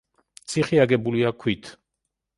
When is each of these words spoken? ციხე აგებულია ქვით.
ციხე 0.53 0.81
აგებულია 0.85 1.35
ქვით. 1.45 1.73